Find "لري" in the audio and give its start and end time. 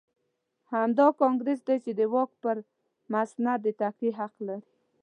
4.47-4.63